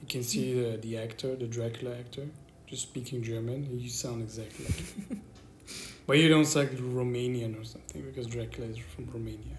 [0.00, 2.26] you can see the, the actor, the Dracula actor,
[2.70, 3.58] just speaking German.
[3.68, 5.22] and You sound exactly like him.
[6.06, 9.58] But you don't sound like Romanian or something because Dracula is from Romania.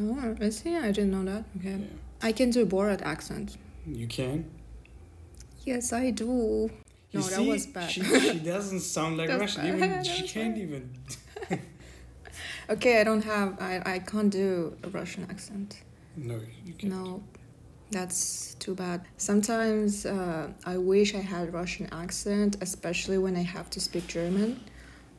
[0.00, 0.76] Oh, is he?
[0.76, 1.44] I didn't know that.
[1.58, 1.76] Okay.
[1.78, 1.86] Yeah.
[2.22, 3.56] I can do Borat accent.
[3.86, 4.50] You can?
[5.64, 6.70] Yes, I do.
[7.10, 7.90] You No, that was bad.
[7.90, 9.76] She, she doesn't sound like That's Russian.
[9.76, 10.62] Even she can't bad.
[10.62, 10.90] even.
[12.70, 13.56] Okay, I don't have.
[13.60, 15.80] I, I can't do a Russian accent.
[16.16, 16.92] No, you can't.
[16.92, 17.22] No,
[17.90, 19.06] that's too bad.
[19.16, 24.60] Sometimes uh, I wish I had Russian accent, especially when I have to speak German,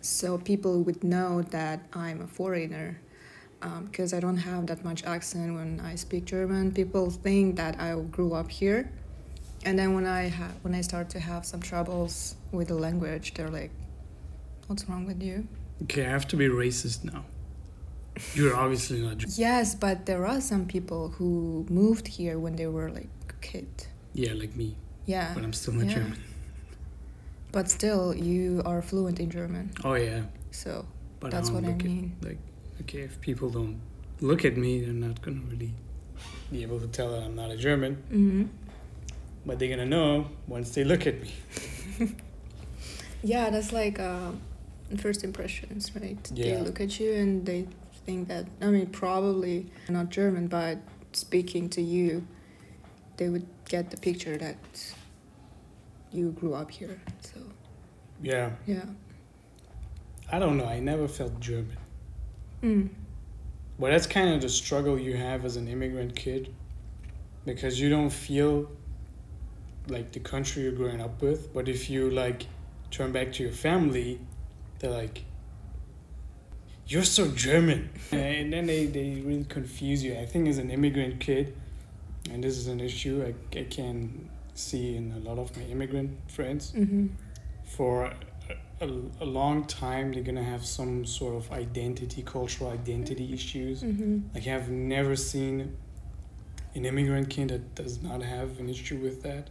[0.01, 3.01] so people would know that I'm a foreigner.
[3.61, 7.77] Um, because I don't have that much accent when I speak German, people think that
[7.79, 8.89] I grew up here,
[9.65, 13.33] and then when I ha- when I start to have some troubles with the language,
[13.33, 13.71] they're like,
[14.67, 15.45] "What's wrong with you?"
[15.83, 17.25] Okay, I have to be racist now.
[18.33, 19.23] You're obviously not.
[19.37, 23.67] Yes, but there are some people who moved here when they were like a kid.
[24.13, 25.33] Yeah, like me, Yeah.
[25.33, 25.95] but I'm still not Yeah.
[25.95, 26.19] German.
[27.51, 30.85] But still, you are fluent in German, Oh yeah, so
[31.19, 32.15] but that's what I mean.
[32.21, 32.37] At, like,
[32.81, 33.79] okay, if people don't
[34.21, 35.73] look at me, they're not gonna really
[36.51, 37.95] be able to tell that I'm not a German.
[38.09, 38.43] hmm
[39.45, 41.31] But they're gonna know once they look at me.
[43.21, 44.31] Yeah, that's like uh,
[44.97, 46.17] first impressions, right?
[46.33, 46.55] Yeah.
[46.55, 47.67] They look at you and they
[48.05, 50.77] think that I mean probably not German, but
[51.11, 52.25] speaking to you,
[53.17, 54.55] they would get the picture that
[56.13, 57.01] you grew up here.
[57.21, 57.41] So
[58.23, 58.51] Yeah.
[58.65, 58.85] yeah.
[60.31, 60.65] I don't know.
[60.65, 61.75] I never felt German.
[62.63, 62.89] Mm.
[63.79, 66.53] But that's kind of the struggle you have as an immigrant kid
[67.45, 68.69] because you don't feel
[69.87, 71.53] like the country you're growing up with.
[71.53, 72.45] But if you like
[72.91, 74.19] turn back to your family,
[74.79, 75.23] they're like,
[76.87, 77.89] you're so German.
[78.11, 80.17] and then they, they really confuse you.
[80.17, 81.55] I think as an immigrant kid,
[82.31, 86.17] and this is an issue I, I can see in a lot of my immigrant
[86.29, 87.07] friends, Mm-hmm.
[87.63, 88.11] for
[88.81, 88.85] a,
[89.21, 94.19] a, long time they're gonna have some sort of identity cultural identity issues Mm-hmm.
[94.33, 95.75] like i've never seen
[96.75, 99.49] an immigrant kid that does not have an issue with that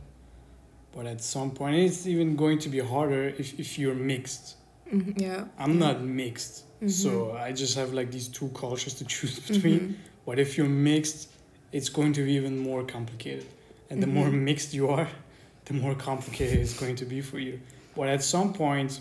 [0.94, 4.56] but at some point it's even going to be harder if, if you're mixed
[4.90, 5.44] hmm Yeah.
[5.58, 5.86] i'm yeah.
[5.86, 7.40] not mixed so Mhm.
[7.46, 9.94] i just have like these two cultures to choose between Mhm.
[10.26, 11.28] but if you're mixed
[11.72, 13.46] it's going to be even more complicated
[13.90, 14.42] and the more Mhm.
[14.48, 15.08] mixed you are
[15.68, 17.54] the more complicated it's going to be for you
[17.96, 19.00] but at some point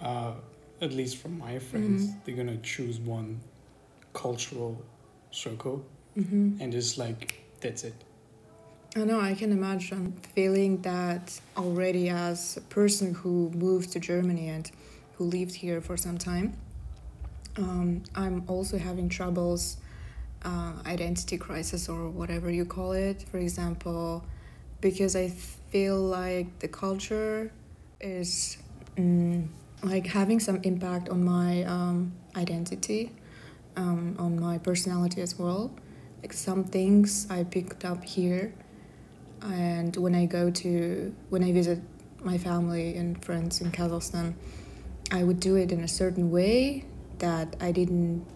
[0.00, 0.32] uh,
[0.80, 2.24] at least from my friends Mhm.
[2.24, 3.40] they're gonna choose one
[4.12, 4.82] cultural
[5.30, 5.84] circle
[6.16, 6.60] Mhm.
[6.60, 7.94] and just like that's it
[8.96, 14.48] I know, I can imagine feeling that already as a person who moved to Germany
[14.48, 14.70] and
[15.16, 16.54] who lived here for some time.
[17.58, 19.76] Um, I'm also having troubles,
[20.44, 23.22] uh, identity crisis or whatever you call it.
[23.30, 24.24] For example,
[24.80, 27.50] because I feel like the culture
[28.00, 28.56] is
[28.96, 29.46] mm,
[29.82, 33.12] like having some impact on my um, identity,
[33.76, 35.74] um, on my personality as well.
[36.22, 38.54] Like some things I picked up here
[39.42, 41.80] and when I go to when I visit
[42.22, 44.34] my family and friends in Kazakhstan,
[45.12, 46.84] I would do it in a certain way
[47.18, 48.26] that I didn't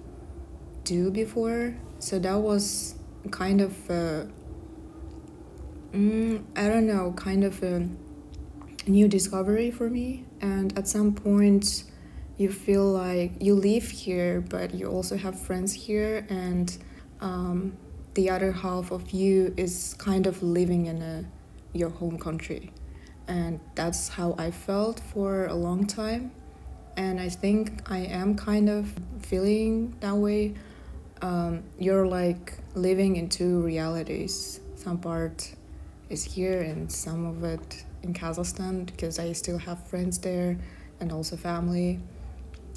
[0.85, 1.76] do before.
[1.98, 2.94] So that was
[3.31, 4.29] kind of a,
[5.92, 7.88] mm, I don't know, kind of a
[8.90, 10.24] new discovery for me.
[10.40, 11.85] And at some point,
[12.37, 16.76] you feel like you live here, but you also have friends here, and
[17.20, 17.76] um,
[18.14, 21.24] the other half of you is kind of living in a
[21.72, 22.72] your home country.
[23.29, 26.33] And that's how i felt for a long time.
[26.96, 30.55] And i think i am kind of feeling that way.
[31.22, 34.61] Um, you're like living in two realities.
[34.76, 35.55] Some part
[36.09, 40.56] is here and some of it in kazakhstan because i still have friends there
[41.00, 41.98] and also family.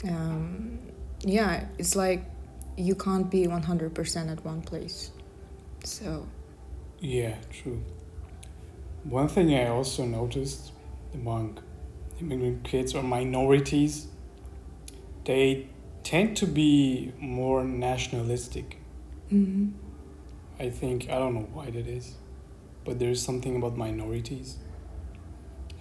[0.06, 0.80] Um,
[1.22, 2.24] yeah it's like
[2.76, 5.12] you can't be 100% at one place.
[5.84, 6.26] So
[7.00, 7.82] yeah true.
[9.04, 10.72] One thing i also noticed
[11.14, 11.60] among
[12.20, 14.08] immigrant kids or minorities
[15.26, 15.68] they
[16.04, 18.78] tend to be more nationalistic.
[19.32, 19.70] Mm-hmm.
[20.60, 22.16] I think I don't know why that is,
[22.86, 24.58] but there's something about minorities,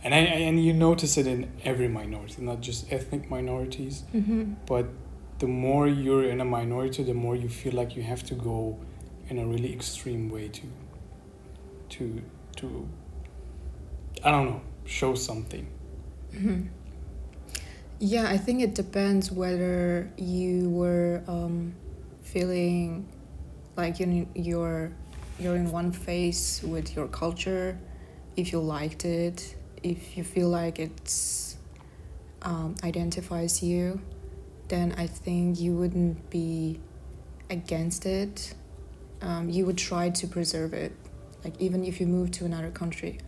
[0.05, 4.55] and I, and you notice it in every minority, not just ethnic minorities, Mm-hmm.
[4.67, 4.87] but
[5.39, 8.79] the more you're in a minority, the more you feel like you have to go
[9.29, 10.63] in a really extreme way to
[11.91, 12.23] to
[12.57, 12.89] to
[14.25, 15.67] I don't know show something.
[16.35, 16.67] Mm-hmm.
[17.99, 21.75] Yeah, I think it depends whether you were um,
[22.23, 23.07] feeling
[23.77, 24.93] like you you're
[25.39, 27.79] you're in one phase with your culture,
[28.37, 31.57] if you liked it, if you feel like it's
[32.43, 34.01] um, identifies you,
[34.69, 36.81] then I think you wouldn't be
[37.51, 38.55] against it.
[39.21, 40.93] Um, you would try to preserve it,
[41.45, 43.19] like even if you move to another country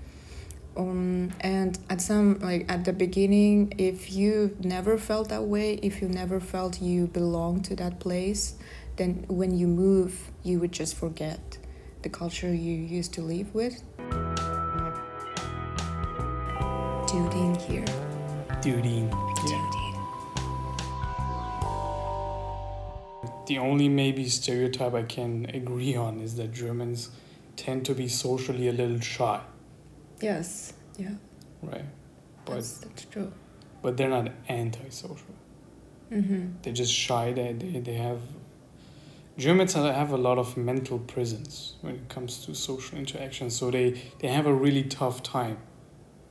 [0.77, 6.01] um, and at some like at the beginning if you never felt that way if
[6.01, 8.55] you never felt you belong to that place
[8.97, 11.59] then when you move you would just forget
[12.03, 13.83] the culture you used to live with
[17.14, 17.85] Duding here
[18.61, 19.09] Duty.
[19.46, 19.70] Yeah.
[23.46, 27.11] The only maybe stereotype I can agree on is that Germans
[27.55, 29.40] tend to be socially a little shy,
[30.20, 31.14] yes yeah
[31.62, 31.85] right?
[32.46, 33.33] But that's, that's true
[33.81, 35.35] but they're not antisocial.
[36.11, 36.46] mm-hmm.
[36.62, 37.33] They're just shy.
[37.33, 38.22] They, they, they have.
[39.38, 44.03] Germans have a lot of mental prisons when it comes to social interaction, so they,
[44.18, 45.59] they have a really tough time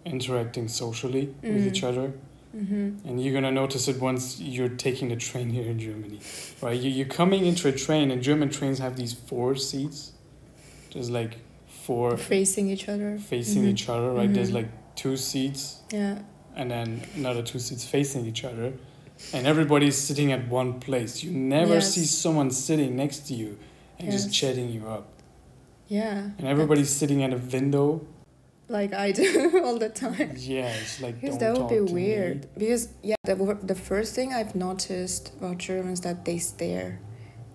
[0.05, 1.67] interacting socially with Mm.
[1.67, 2.13] each other.
[2.55, 3.07] Mm-hmm.
[3.07, 6.19] And you're gonna notice it once you're taking the train here in Germany,
[6.61, 6.79] right?
[6.79, 10.11] You, you're coming into a train, and German trains have these four seats,
[10.93, 11.37] there's like
[11.67, 13.67] four facing each other facing Mhm.
[13.71, 14.31] each other, right?
[14.31, 14.59] There's Mhm.
[14.61, 16.19] like two seats yeah
[16.55, 18.73] and then another two seats facing each other,
[19.33, 21.23] and everybody's sitting at one place.
[21.23, 21.93] You never Yes.
[21.95, 23.57] see someone sitting next to you
[23.99, 25.05] and just chatting you up.
[25.87, 26.29] Yeah.
[26.37, 28.01] And everybody's sitting at a window.
[28.69, 30.33] Like I do all the time.
[30.37, 31.93] Yeah, it's like Because that would be to me.
[31.93, 32.47] weird.
[32.57, 36.99] Because yeah, the the first thing I've noticed about Germans that they stare,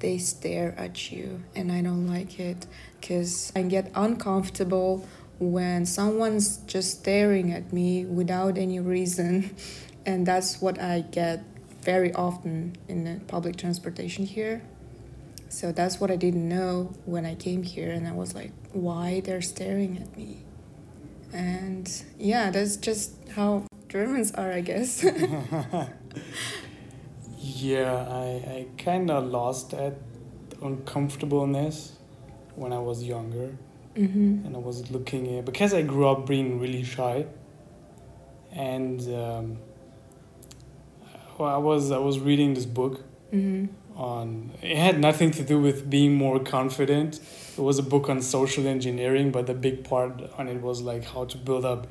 [0.01, 2.66] they stare at you, and I don't like it.
[3.03, 5.07] Cause I get uncomfortable
[5.38, 9.55] when someone's just staring at me without any reason,
[10.07, 11.44] and that's what I get
[11.83, 14.62] very often in the public transportation here.
[15.49, 19.21] So that's what I didn't know when I came here, and I was like, why
[19.21, 20.44] they're staring at me?
[21.32, 25.04] And yeah, that's just how Germans are, I guess.
[27.40, 29.94] Yeah, I, I kind of lost that
[30.62, 31.92] uncomfortableness
[32.56, 33.56] when I was younger.
[33.96, 34.46] mm-hmm.
[34.46, 37.26] and I was looking at because I grew up being really shy,
[38.52, 39.58] and um,
[41.38, 43.66] well, I was I was reading this book Mm-hmm.
[43.98, 47.20] On it had nothing to do with being more confident.
[47.58, 51.04] It was a book on social engineering, but the big part on it was like
[51.04, 51.88] how to build up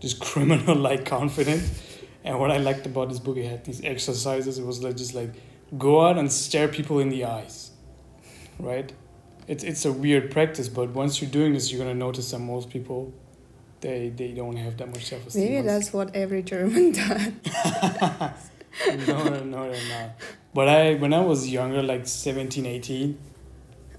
[0.00, 1.80] this criminal like confidence.
[2.24, 4.58] And what I liked about this book, it had these exercises.
[4.58, 5.34] It was like just like
[5.76, 7.70] go out and stare people in the eyes,
[8.58, 8.90] right?
[9.46, 12.70] It's it's a weird practice, but once you're doing this, you're gonna notice that most
[12.70, 13.12] people,
[13.80, 15.44] they they don't have that much self esteem.
[15.44, 17.32] Maybe that's what every German does.
[19.06, 20.10] no, no, no, they're not.
[20.54, 23.18] But I, when I was younger, like 17, 18,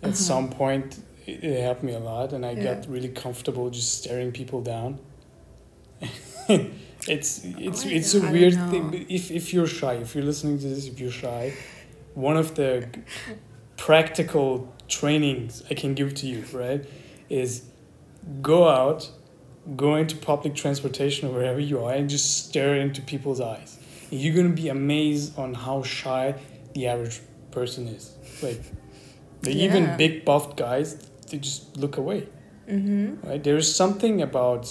[0.01, 0.13] at Uh-huh.
[0.13, 2.75] some point, it, it helped me a lot, and I Yeah.
[2.75, 4.99] got really comfortable just staring people down.
[6.49, 9.05] it's it's Oh, it's a weird thing.
[9.09, 11.53] If if you're shy, if you're listening to this, if you're shy,
[12.13, 12.88] one of the
[13.77, 16.86] practical trainings I can give to you, right,
[17.29, 17.63] is
[18.41, 19.09] go out,
[19.75, 23.77] go into public transportation or wherever you are, and just stare into people's eyes.
[24.21, 26.36] You're gonna be amazed on how shy
[26.73, 27.19] the average
[27.52, 28.12] person is.
[28.41, 28.62] Like,
[29.41, 30.95] the even big buffed guys,
[31.30, 32.28] they just look away,
[32.69, 33.28] Mm-hmm.
[33.28, 33.43] right?
[33.43, 34.63] There is something about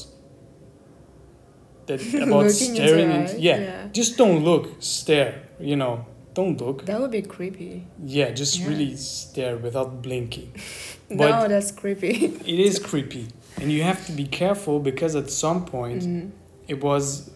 [1.86, 3.88] that about staring into yeah, yeah.
[3.92, 5.42] just don't look, stare.
[5.60, 6.86] You know, don't look.
[6.86, 7.86] That would be creepy.
[8.04, 8.68] Yeah, just Yeah.
[8.68, 10.52] really stare without blinking.
[11.10, 12.14] no, that's creepy.
[12.46, 13.26] It is creepy,
[13.60, 16.30] and you have to be careful because at some point Mhm.
[16.68, 17.30] it was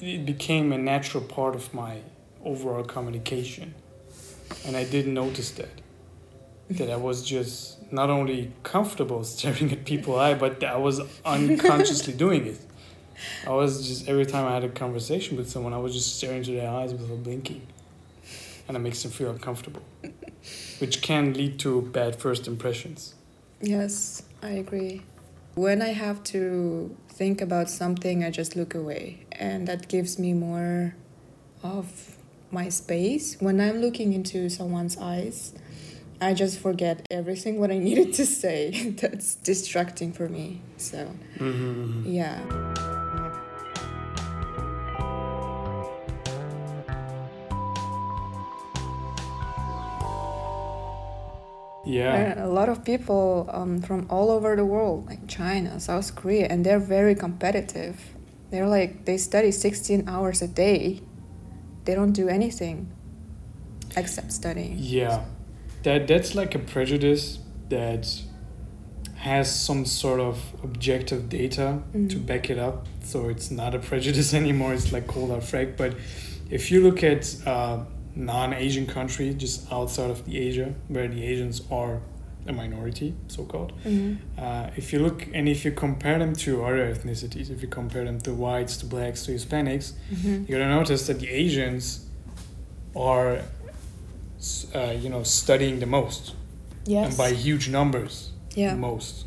[0.00, 1.98] it became a natural part of my
[2.44, 3.74] overall communication.
[4.66, 5.80] And i didn't notice that.
[6.70, 12.14] That i was just not only comfortable staring at people eye but i was unconsciously
[12.14, 12.60] doing it.
[13.46, 16.38] I was just every time i had a conversation with someone i was just staring
[16.38, 17.66] into their eyes without blinking.
[18.66, 19.82] And it makes them feel uncomfortable.
[20.78, 23.14] Which can lead to bad first impressions.
[23.60, 25.02] Yes, I agree.
[25.54, 30.34] When I have to think about something, I just look away, and that gives me
[30.34, 30.94] more
[31.62, 32.16] of
[32.50, 33.36] my space.
[33.40, 35.54] When I'm looking into someone's eyes,
[36.20, 38.90] I just forget everything what I needed to say.
[39.00, 40.60] That's distracting for me.
[40.76, 42.04] So, mm-hmm.
[42.06, 42.38] yeah.
[51.86, 56.14] yeah And a lot of people um, from all over the world, like China, South
[56.14, 57.98] Korea, and they're very competitive.
[58.50, 61.00] They're like, they study 16 hours a day.
[61.84, 62.90] They don't do anything
[63.96, 64.76] except studying.
[64.78, 65.24] Yeah,
[65.82, 68.06] that that's like a prejudice that
[69.16, 72.26] has some sort of objective data to Mhm.
[72.26, 72.86] back it up.
[73.04, 74.74] So it's not a prejudice anymore.
[74.74, 75.76] It's like cold hard fact.
[75.76, 75.94] But
[76.50, 77.84] if you look at uh,
[78.14, 82.00] non-Asian country, just outside of the Asia, where the Asians are
[82.50, 83.72] a minority, so called.
[83.84, 84.18] Mhm.
[84.36, 88.04] Uh, if you look and if you compare them to other ethnicities, if you compare
[88.04, 90.48] them to whites, to blacks, to Hispanics, Mhm.
[90.48, 92.06] you're gonna notice that the Asians
[92.94, 93.32] are,
[94.74, 96.34] uh, you know, studying the most
[96.86, 97.08] Yes.
[97.08, 98.72] and by huge numbers, yeah.
[98.74, 99.26] the most,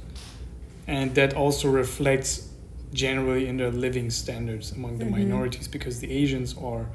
[0.88, 2.50] and that also reflects
[2.94, 5.12] generally in their living standards among the Mhm.
[5.20, 6.86] minorities because the Asians are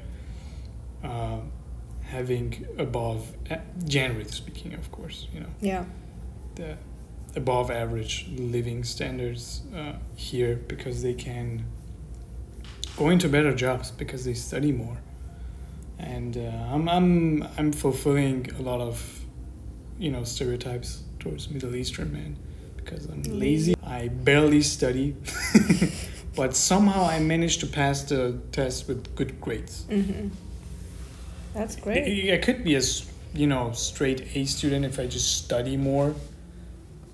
[1.03, 1.39] uh,
[2.11, 3.55] having above, uh,
[3.87, 5.85] generally speaking, of course, you know, Yeah.
[6.59, 6.77] The
[7.35, 11.63] above average living standards uh, here because they can
[12.97, 14.97] go into better jobs because they study more.
[15.97, 18.95] And uh, I'm, I'm i'm fulfilling a lot of
[19.97, 22.37] you know stereotypes towards middle eastern men
[22.77, 23.75] because i'm lazy.
[23.85, 25.17] I barely study
[26.37, 29.85] but somehow i managed to pass the test with good grades.
[29.89, 30.29] Hmm
[31.53, 32.31] That's great.
[32.31, 32.81] I, I could be a
[33.33, 36.15] you know straight A student if I just study more,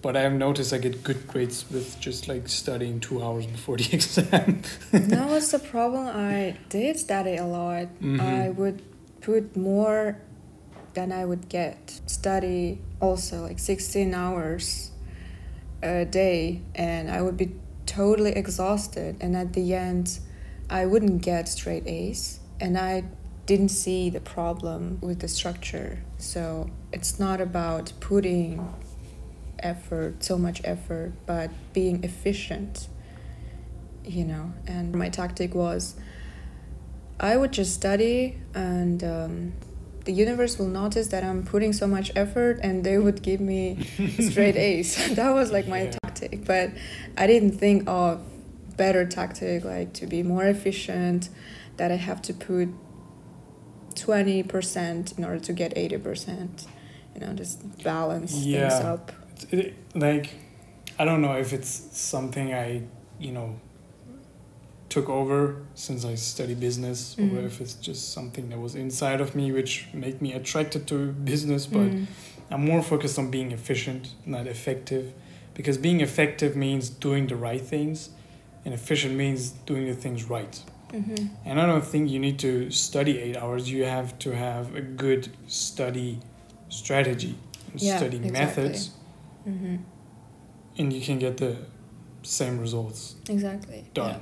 [0.05, 3.89] but I've noticed I get good grades with just like studying two hours before the
[3.91, 4.61] exam.
[4.91, 6.05] that was the problem.
[6.05, 7.87] I did study a lot.
[7.99, 8.19] Mhm.
[8.19, 8.83] I would
[9.21, 10.19] put more
[10.93, 12.01] than I would get.
[12.05, 14.91] Study also like 16 hours
[15.81, 17.55] a day, and I would be
[17.87, 19.17] totally exhausted.
[19.19, 20.19] And at the end,
[20.69, 23.05] I wouldn't get straight A's, and I
[23.47, 26.03] didn't see the problem with the structure.
[26.19, 28.69] So it's not about putting
[29.65, 32.87] effort, so much effort, but being efficient,
[34.05, 34.53] you know.
[34.67, 35.95] And my tactic was
[37.19, 39.53] I would just study, and um,
[40.05, 43.85] the universe will notice that I'm putting so much effort, and they would give me
[44.19, 45.15] straight A's.
[45.15, 45.97] that was like my Yeah.
[46.03, 46.45] tactic.
[46.45, 46.71] But
[47.17, 48.21] I didn't think of
[48.77, 51.29] better tactic, like to be more efficient,
[51.77, 52.69] that I have to put
[53.95, 56.67] 20% in order to get 80%.
[57.13, 59.11] You know, just balance things up.
[59.51, 60.29] It, like
[60.99, 62.83] I don't know if it's something I
[63.19, 63.59] you know
[64.89, 67.33] took over since I study business Mhm.
[67.37, 71.11] or if it's just something that was inside of me which made me attracted to
[71.11, 72.05] business but Mm.
[72.51, 75.05] I'm more focused on being efficient not effective
[75.53, 78.09] because being effective means doing the right things
[78.63, 80.61] and efficient means doing the things right
[80.93, 81.29] Mhm.
[81.45, 84.81] and I don't think you need to study 8 hours you have to have a
[84.81, 86.19] good study
[86.69, 87.35] strategy
[87.71, 88.31] and Yeah, study exactly.
[88.31, 88.91] methods
[89.47, 89.79] Mhm.
[90.77, 91.55] and you can get the
[92.23, 93.85] same results Exactly.
[93.93, 94.09] done.
[94.09, 94.19] Yeah.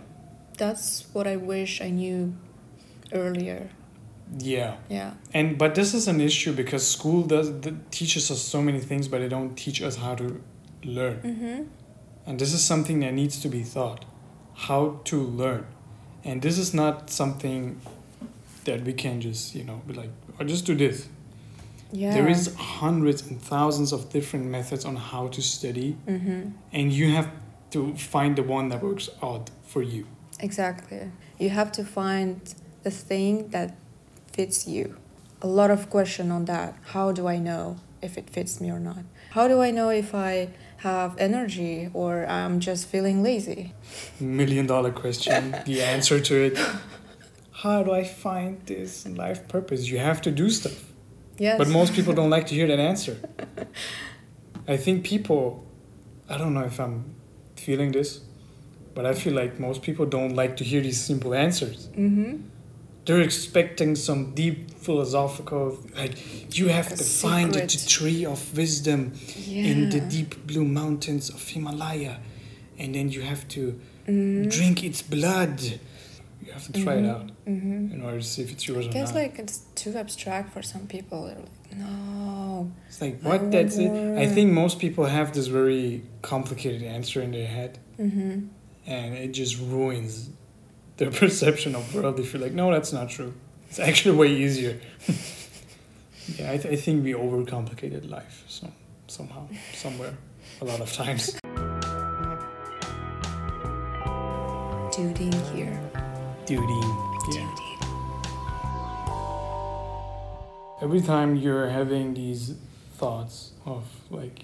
[0.57, 2.35] That's what I wish I knew
[3.11, 3.69] earlier.
[4.39, 4.75] Yeah.
[4.89, 5.13] Yeah.
[5.33, 7.51] And but this is an issue because school does
[7.91, 10.41] teaches us so many things, but they don't teach us how to
[10.83, 11.17] learn.
[11.21, 11.63] Mm-hmm.
[12.25, 14.05] And this is something that needs to be thought,
[14.53, 15.65] how to learn.
[16.23, 17.79] And this is not something
[18.65, 20.09] that we can just you know be like,
[20.39, 21.07] or just do this.
[21.95, 22.13] Yeah.
[22.17, 22.41] There is
[22.81, 26.41] hundreds and thousands of different methods on how to study, Mm-hmm.
[26.77, 27.29] and you have
[27.71, 30.03] to find the one that works out for you.
[30.39, 31.01] Exactly.
[31.39, 32.39] You have to find
[32.83, 33.69] the thing that
[34.35, 34.85] fits you.
[35.41, 36.73] A lot of question on that.
[36.93, 39.03] How do I know if it fits me or not?
[39.31, 43.73] How do I know if I have energy or I'm just feeling lazy?
[44.19, 46.57] million dollar question the answer to it
[47.63, 50.77] how do i find this life purpose you have to do stuff
[51.37, 51.57] Yes.
[51.57, 53.17] but most people don't like to hear that answer
[54.67, 55.65] i think people
[56.29, 57.15] i don't know if i'm
[57.55, 58.21] feeling this
[58.95, 62.41] but i feel like most people don't like to hear these simple answers Mm-hmm.
[63.05, 66.13] they're expecting some deep philosophical like
[66.57, 67.89] you have a to find the secret.
[67.89, 69.71] tree of wisdom Yeah.
[69.71, 72.17] in the deep blue mountains of himalaya
[72.79, 74.49] and then you have to Mm-hmm.
[74.49, 75.61] drink its blood.
[76.45, 77.93] You have to try it out Mm-hmm.
[77.93, 78.95] in order to see if it's yours or not.
[78.95, 79.21] I or guess not.
[79.21, 81.25] like it's too abstract for some people.
[81.27, 82.71] They're like, no.
[82.87, 83.51] it's like I what?
[83.51, 83.91] That's it.
[84.17, 88.47] I think most people have this very complicated answer in their head, Mm-hmm.
[88.87, 90.29] and it just ruins
[90.97, 92.19] their perception of world.
[92.19, 93.33] If you're like, no, that's not true.
[93.69, 94.79] It's actually way easier.
[96.37, 98.43] yeah, I, th- I think we overcomplicated life.
[98.47, 98.71] So
[99.07, 100.13] somehow, somewhere,
[100.61, 101.39] a lot of times.
[106.57, 106.73] Duty.
[107.31, 107.49] Yeah.
[107.49, 107.77] Duty.
[110.81, 112.53] every time you're having these
[112.95, 114.43] thoughts of like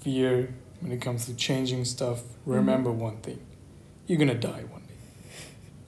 [0.00, 3.38] fear when it comes to changing stuff remember one thing
[4.06, 4.94] you're gonna die one day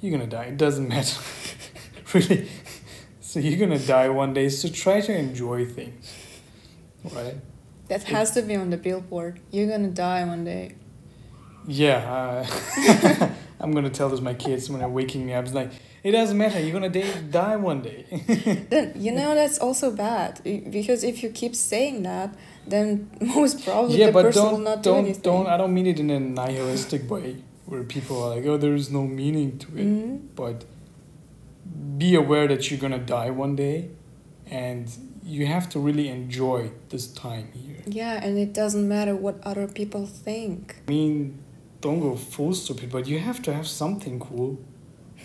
[0.00, 1.20] you're gonna die it doesn't matter
[2.14, 2.48] really
[3.20, 6.12] so you're gonna die one day so try to enjoy things
[7.12, 7.36] right
[7.88, 9.40] That has to be on the billboard.
[9.50, 10.74] You're gonna die one day.
[11.66, 13.30] yeah uh,
[13.60, 15.70] i'm gonna tell this to my kids when they're waking me up it's like
[16.04, 18.04] it doesn't matter you're gonna die, die one day
[18.70, 20.40] Then you know that's also bad
[20.70, 22.34] because if you keep saying that,
[22.66, 25.22] then most probably yeah, the but person don't not do don't anything.
[25.22, 25.46] don't.
[25.48, 28.90] I don't mean it in a nihilistic way where people are like, "Oh, there is
[28.90, 30.20] no meaning to it." Mhm.
[30.36, 30.64] But
[31.98, 33.88] be aware that you're gonna die one day,
[34.50, 34.88] and
[35.24, 37.82] you have to really enjoy this time here.
[37.86, 40.76] Yeah, and it doesn't matter what other people think.
[40.86, 41.38] I mean,
[41.80, 44.58] don't go full stupid, but you have to have something cool.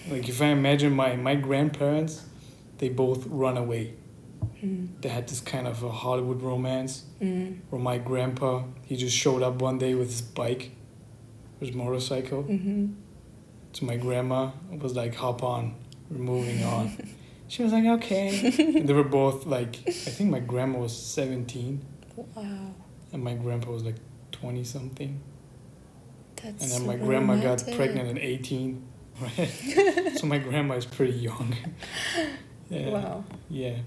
[0.10, 2.24] Like if I imagine my my grandparents,
[2.78, 3.94] they both run away.
[4.64, 5.02] Mm.
[5.02, 7.04] They had this kind of a Hollywood romance.
[7.22, 7.60] Mm.
[7.70, 10.72] Where my grandpa, he just showed up one day with his bike,
[11.60, 12.94] his motorcycle, Mm-hmm.
[13.74, 14.52] to my grandma.
[14.72, 15.76] Was like, hop on,
[16.10, 16.98] we're moving on.
[17.48, 18.76] she was like, okay.
[18.78, 21.82] and they were both like, I think my grandma was 17
[22.16, 22.74] Wow,
[23.12, 23.96] and my grandpa was like
[24.32, 25.20] 20 something.
[26.44, 28.84] That's And then my grandma got pregnant at 18.
[29.22, 30.14] Right?
[30.16, 31.56] so my grandma is pretty young.
[32.70, 32.90] yeah.
[32.90, 33.78] Wow, Yeah.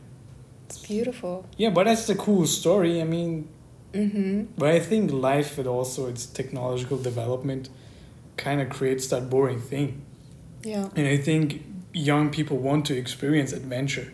[0.67, 1.47] it's beautiful.
[1.57, 3.01] Yeah, but that's the cool story.
[3.01, 3.49] I mean,
[3.97, 4.53] Mm-hmm.
[4.59, 7.71] But I think life and also its technological development
[8.37, 10.03] kind of creates that boring thing.
[10.63, 10.91] Yeah.
[10.95, 14.13] And I think young people want to experience adventure.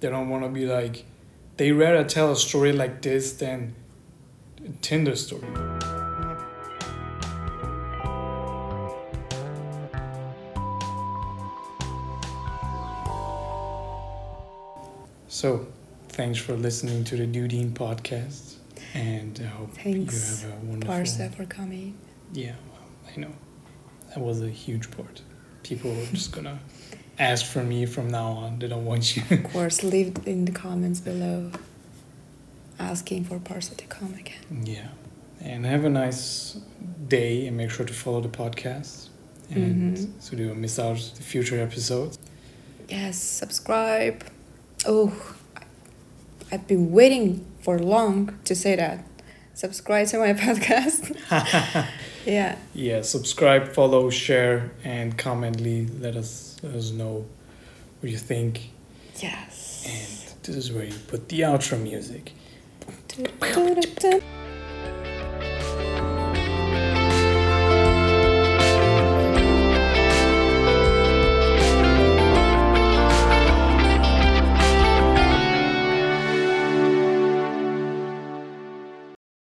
[0.00, 1.04] They don't want to be like,
[1.58, 3.74] they rather tell a story like this than
[4.64, 5.46] a Tinder story.
[15.36, 15.66] So,
[16.08, 18.54] thanks for listening to the Dudine podcast,
[18.94, 20.94] and I hope Thanks, you have a wonderful.
[20.94, 21.92] Parsa for coming.
[22.32, 23.32] Yeah, well, I know.
[24.08, 25.20] That was a huge part.
[25.62, 26.58] People are just gonna
[27.18, 28.58] ask for me from now on.
[28.60, 29.24] They don't want you.
[29.30, 31.50] Of course, leave in the comments below
[32.78, 34.64] asking for Parsa to come again.
[34.64, 34.88] yeah.
[35.42, 36.58] And have a nice
[37.08, 39.08] day and make sure to follow the podcast.
[39.50, 40.12] And Mhm.
[40.18, 42.18] so you don't miss out the future episodes.
[42.88, 44.24] Yes, subscribe.
[44.86, 45.12] Oh,
[46.52, 49.04] I've been waiting for long to say that.
[49.54, 51.16] Subscribe to my podcast.
[52.26, 52.56] yeah.
[52.74, 55.60] Yeah, subscribe, follow, share, and comment.
[55.60, 57.26] Lee, let us let us know
[58.00, 58.70] what you think.
[59.20, 59.84] Yes.
[59.86, 62.32] And this is where you put the outro music.